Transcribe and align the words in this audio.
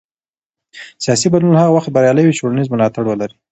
سیاسي 1.03 1.27
بدلون 1.33 1.55
هغه 1.57 1.71
وخت 1.73 1.89
بریالی 1.95 2.23
وي 2.25 2.33
چې 2.35 2.41
ټولنیز 2.43 2.67
ملاتړ 2.69 3.03
ولري 3.07 3.35